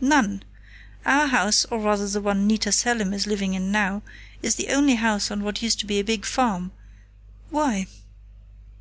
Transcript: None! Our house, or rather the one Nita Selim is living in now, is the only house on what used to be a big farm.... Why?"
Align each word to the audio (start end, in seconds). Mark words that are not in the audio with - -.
None! 0.00 0.44
Our 1.04 1.26
house, 1.26 1.64
or 1.72 1.80
rather 1.80 2.08
the 2.08 2.20
one 2.20 2.46
Nita 2.46 2.70
Selim 2.70 3.12
is 3.12 3.26
living 3.26 3.54
in 3.54 3.72
now, 3.72 4.02
is 4.44 4.54
the 4.54 4.68
only 4.68 4.94
house 4.94 5.28
on 5.28 5.42
what 5.42 5.60
used 5.60 5.80
to 5.80 5.86
be 5.86 5.98
a 5.98 6.04
big 6.04 6.24
farm.... 6.24 6.70
Why?" 7.50 7.88